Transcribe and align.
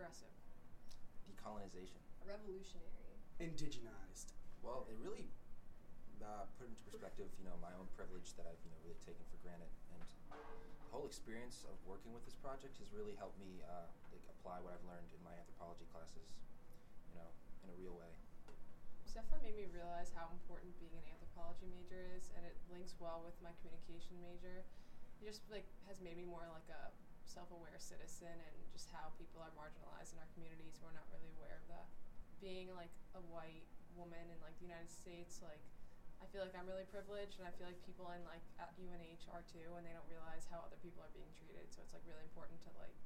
progressive? 0.00 0.32
Decolonization. 1.28 2.00
Revolutionary. 2.24 3.20
Indigenized. 3.36 4.32
Well, 4.64 4.88
it 4.88 4.96
really 4.96 5.28
uh, 6.24 6.48
put 6.56 6.72
into 6.72 6.80
perspective, 6.88 7.28
you 7.36 7.44
know, 7.44 7.52
my 7.60 7.68
own 7.76 7.84
privilege 7.92 8.32
that 8.40 8.48
I've, 8.48 8.56
you 8.64 8.72
know, 8.72 8.80
really 8.80 8.96
taken 9.04 9.20
for 9.28 9.36
granted, 9.44 9.68
and 9.92 10.00
the 10.00 10.88
whole 10.88 11.04
experience 11.04 11.68
of 11.68 11.76
working 11.84 12.16
with 12.16 12.24
this 12.24 12.32
project 12.40 12.80
has 12.80 12.88
really 12.96 13.12
helped 13.20 13.36
me, 13.36 13.60
uh, 13.60 13.92
like, 14.08 14.24
apply 14.40 14.64
what 14.64 14.72
I've 14.72 14.88
learned 14.88 15.12
in 15.12 15.20
my 15.20 15.36
anthropology 15.36 15.84
classes, 15.92 16.32
you 17.12 17.20
know, 17.20 17.28
in 17.60 17.68
a 17.68 17.76
real 17.76 17.92
way. 17.92 18.08
It's 19.04 19.12
definitely 19.12 19.52
made 19.52 19.68
me 19.68 19.68
realize 19.68 20.08
how 20.16 20.32
important 20.32 20.72
being 20.80 20.96
an 20.96 21.04
anthropology 21.12 21.68
major 21.68 22.00
is, 22.16 22.32
and 22.40 22.48
it 22.48 22.56
links 22.72 22.96
well 22.96 23.20
with 23.20 23.36
my 23.44 23.52
communication 23.60 24.16
major. 24.24 24.64
It 25.20 25.28
just 25.28 25.44
like 25.52 25.68
has 25.92 26.00
made 26.00 26.16
me 26.16 26.24
more 26.24 26.48
like 26.48 26.68
a 26.72 26.88
self-aware 27.30 27.78
citizen, 27.78 28.34
and 28.34 28.54
just 28.74 28.90
how 28.90 29.14
people 29.14 29.38
are 29.38 29.54
marginalized 29.54 30.10
in 30.10 30.18
our 30.18 30.26
communities. 30.34 30.82
We're 30.82 30.94
not 30.98 31.06
really 31.14 31.30
aware 31.38 31.62
of 31.62 31.66
that. 31.70 31.86
Being 32.42 32.74
like 32.74 32.90
a 33.14 33.22
white 33.30 33.62
woman 33.94 34.26
in 34.26 34.38
like 34.42 34.58
the 34.58 34.66
United 34.66 34.90
States, 34.90 35.38
like 35.38 35.62
I 36.18 36.26
feel 36.34 36.42
like 36.42 36.58
I'm 36.58 36.66
really 36.66 36.90
privileged, 36.90 37.38
and 37.38 37.46
I 37.46 37.54
feel 37.54 37.70
like 37.70 37.78
people 37.86 38.10
in 38.12 38.20
like 38.26 38.42
at 38.58 38.74
UNH 38.76 39.24
are 39.30 39.46
too, 39.46 39.70
and 39.78 39.86
they 39.86 39.94
don't 39.94 40.10
realize 40.10 40.44
how 40.50 40.66
other 40.66 40.76
people 40.82 41.06
are 41.06 41.14
being 41.14 41.30
treated. 41.38 41.70
So 41.70 41.86
it's 41.86 41.94
like 41.94 42.02
really 42.04 42.26
important 42.26 42.58
to 42.66 42.70
like 42.76 42.98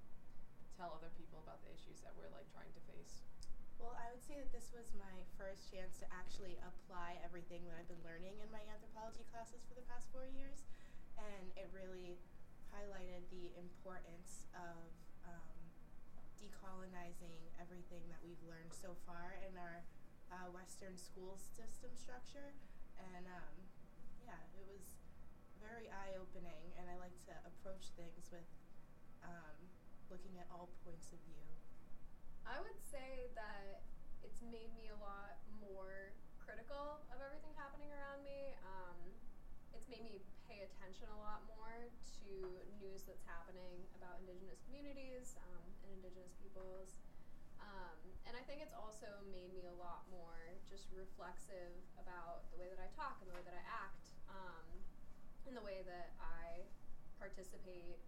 tell 0.75 0.91
other 0.97 1.13
people 1.15 1.39
about 1.45 1.63
the 1.63 1.71
issues 1.71 2.03
that 2.03 2.17
we're 2.19 2.33
like 2.35 2.49
trying 2.51 2.73
to 2.75 2.83
face. 2.91 3.23
Well, 3.79 3.95
I 3.95 4.11
would 4.11 4.23
say 4.23 4.39
that 4.43 4.51
this 4.51 4.71
was 4.75 4.91
my 4.99 5.23
first 5.39 5.71
chance 5.71 5.99
to 6.03 6.07
actually 6.11 6.59
apply 6.63 7.21
everything 7.23 7.63
that 7.69 7.75
I've 7.79 7.91
been 7.91 8.03
learning 8.03 8.39
in 8.43 8.49
my 8.51 8.63
anthropology 8.71 9.27
classes 9.31 9.63
for 9.67 9.75
the 9.79 9.85
past 9.87 10.11
four 10.11 10.27
years, 10.27 10.67
and 11.19 11.53
it 11.55 11.71
really 11.71 12.19
highlighted 12.75 13.23
the 13.31 13.54
importance 13.85 14.49
of 14.57 14.81
um, 15.29 15.61
decolonizing 16.41 17.37
everything 17.61 18.01
that 18.09 18.17
we've 18.25 18.41
learned 18.49 18.73
so 18.73 18.97
far 19.05 19.37
in 19.45 19.53
our 19.61 19.85
uh, 20.33 20.49
Western 20.57 20.97
school 20.97 21.37
system 21.37 21.93
structure. 21.93 22.57
And 22.97 23.29
um, 23.29 23.53
yeah, 24.25 24.41
it 24.57 24.65
was 24.65 24.97
very 25.61 25.93
eye 25.93 26.17
opening, 26.17 26.73
and 26.81 26.89
I 26.89 26.97
like 26.97 27.13
to 27.29 27.37
approach 27.45 27.93
things 27.93 28.33
with 28.33 28.49
um, 29.21 29.61
looking 30.09 30.41
at 30.41 30.49
all 30.49 30.73
points 30.81 31.13
of 31.13 31.21
view. 31.29 31.45
I 32.49 32.57
would 32.65 32.81
say 32.89 33.29
that 33.37 33.85
it's 34.25 34.41
made 34.49 34.73
me 34.81 34.89
a 34.89 34.99
lot 35.05 35.37
more 35.61 36.17
critical 36.41 37.05
of 37.13 37.21
everything 37.21 37.53
happening 37.61 37.93
around 37.93 38.25
me. 38.25 38.57
Um, 38.65 38.97
it's 39.77 39.93
made 39.93 40.09
me 40.09 40.25
pay 40.49 40.65
attention 40.65 41.05
a 41.13 41.21
lot 41.21 41.45
more 41.53 41.93
to 42.25 42.33
news 42.81 43.05
that's 43.05 43.25
happening 43.29 43.85
about 44.01 44.21
Indigenous 44.25 44.61
um, 45.41 45.65
and 45.85 45.91
Indigenous 45.99 46.35
peoples. 46.39 47.01
Um, 47.59 47.99
and 48.29 48.35
I 48.37 48.43
think 48.47 48.61
it's 48.61 48.77
also 48.77 49.09
made 49.33 49.51
me 49.57 49.67
a 49.67 49.77
lot 49.81 50.07
more 50.13 50.59
just 50.69 50.91
reflexive 50.95 51.75
about 52.01 52.47
the 52.53 52.59
way 52.59 52.69
that 52.71 52.81
I 52.81 52.89
talk 52.95 53.21
and 53.23 53.31
the 53.31 53.37
way 53.37 53.45
that 53.47 53.57
I 53.57 53.65
act 53.67 54.11
um, 54.31 54.67
and 55.47 55.55
the 55.57 55.65
way 55.65 55.85
that 55.87 56.17
I 56.21 56.67
participate 57.21 58.01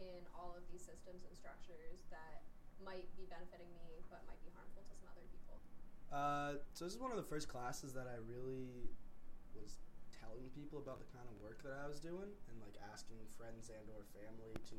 in 0.00 0.22
all 0.32 0.56
of 0.56 0.64
these 0.72 0.82
systems 0.82 1.26
and 1.28 1.34
structures 1.36 2.04
that 2.08 2.46
might 2.82 3.06
be 3.14 3.28
benefiting 3.30 3.70
me 3.78 4.02
but 4.10 4.24
might 4.26 4.40
be 4.42 4.50
harmful 4.56 4.82
to 4.86 4.94
some 4.96 5.08
other 5.12 5.26
people. 5.30 5.56
Uh, 6.10 6.60
so 6.76 6.84
this 6.84 6.92
is 6.92 7.00
one 7.00 7.12
of 7.12 7.20
the 7.20 7.26
first 7.26 7.48
classes 7.48 7.92
that 7.96 8.08
I 8.08 8.20
really 8.28 8.90
was 9.56 9.80
telling 10.12 10.48
people 10.52 10.80
about 10.80 11.00
the 11.00 11.08
kind 11.12 11.24
of 11.28 11.34
work 11.40 11.60
that 11.64 11.76
I 11.76 11.88
was 11.88 12.00
doing 12.00 12.28
and 12.48 12.56
like 12.60 12.76
asking 12.92 13.20
friends 13.36 13.72
and 13.72 13.84
or 13.92 14.04
family 14.12 14.56
to 14.72 14.78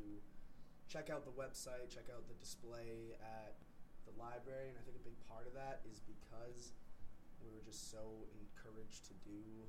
check 0.88 1.10
out 1.10 1.24
the 1.24 1.34
website, 1.34 1.90
check 1.90 2.06
out 2.12 2.26
the 2.28 2.38
display 2.38 3.16
at 3.18 3.56
the 4.04 4.14
library 4.20 4.68
and 4.68 4.76
I 4.76 4.82
think 4.84 5.00
a 5.00 5.04
big 5.04 5.16
part 5.28 5.48
of 5.48 5.56
that 5.56 5.80
is 5.88 6.04
because 6.04 6.76
we 7.40 7.48
were 7.52 7.64
just 7.64 7.90
so 7.92 8.28
encouraged 8.36 9.08
to 9.08 9.14
do 9.24 9.68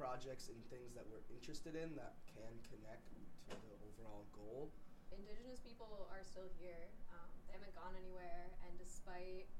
projects 0.00 0.48
and 0.48 0.56
things 0.72 0.96
that 0.96 1.04
we're 1.06 1.22
interested 1.28 1.76
in 1.76 1.92
that 1.92 2.16
can 2.24 2.50
connect 2.72 3.04
to 3.12 3.52
the 3.52 3.74
overall 3.84 4.24
goal. 4.32 4.72
Indigenous 5.12 5.60
people 5.60 6.08
are 6.08 6.24
still 6.24 6.48
here. 6.56 6.88
Um, 7.12 7.28
they 7.44 7.52
haven't 7.52 7.76
gone 7.76 7.92
anywhere, 7.98 8.48
and 8.64 8.72
despite 8.80 9.50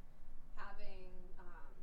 having 0.57 1.13
um, 1.37 1.77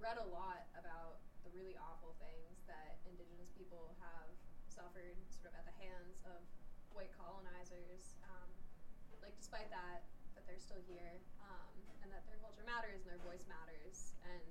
read 0.00 0.16
a 0.16 0.28
lot 0.32 0.72
about 0.78 1.20
the 1.44 1.50
really 1.52 1.76
awful 1.76 2.16
things 2.22 2.64
that 2.64 3.02
Indigenous 3.04 3.52
people 3.58 3.92
have 4.00 4.30
suffered, 4.72 5.18
sort 5.28 5.52
of 5.52 5.60
at 5.60 5.66
the 5.68 5.76
hands 5.76 6.16
of 6.24 6.40
white 6.94 7.12
colonizers, 7.16 8.16
um, 8.28 8.48
like 9.24 9.34
despite 9.36 9.68
that, 9.72 10.04
that 10.36 10.44
they're 10.44 10.60
still 10.60 10.80
here, 10.88 11.20
um, 11.44 11.72
and 12.04 12.08
that 12.12 12.24
their 12.28 12.38
culture 12.40 12.64
matters 12.64 13.04
and 13.04 13.08
their 13.08 13.22
voice 13.24 13.44
matters, 13.48 14.12
and 14.28 14.44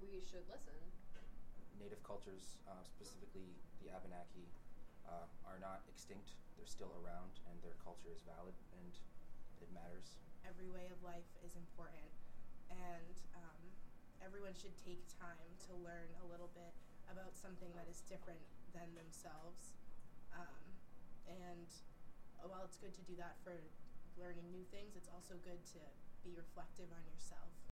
we 0.00 0.20
should 0.24 0.44
listen. 0.48 0.76
Native 1.80 2.00
cultures, 2.04 2.60
uh, 2.68 2.84
specifically 2.84 3.56
the 3.80 3.88
Abenaki, 3.92 4.44
uh, 5.08 5.24
are 5.48 5.58
not 5.60 5.80
extinct. 5.88 6.36
They're 6.56 6.68
still 6.68 6.92
around, 7.00 7.32
and 7.48 7.56
their 7.64 7.76
culture 7.80 8.12
is 8.12 8.20
valid, 8.28 8.52
and 8.76 8.92
it 9.64 9.68
matters. 9.72 10.20
Every 10.44 10.68
way 10.68 10.88
of 10.92 11.00
life 11.00 11.28
is 11.40 11.56
important, 11.56 12.12
and 12.68 13.16
um, 13.36 13.60
everyone 14.20 14.52
should 14.56 14.76
take 14.84 15.00
time 15.16 15.48
to 15.68 15.72
learn 15.80 16.12
a 16.20 16.26
little 16.28 16.52
bit 16.52 16.72
about 17.08 17.32
something 17.32 17.72
that 17.72 17.88
is 17.88 18.04
different 18.04 18.40
than 18.76 18.86
themselves. 18.94 19.72
Um, 20.36 20.60
and 21.28 21.68
uh, 22.40 22.48
while 22.48 22.64
it's 22.64 22.80
good 22.80 22.94
to 22.96 23.04
do 23.04 23.16
that 23.20 23.36
for 23.44 23.56
learning 24.16 24.48
new 24.48 24.64
things, 24.72 24.96
it's 24.96 25.08
also 25.12 25.36
good 25.44 25.60
to 25.76 25.80
be 26.24 26.32
reflective 26.32 26.88
on 26.92 27.02
yourself. 27.08 27.59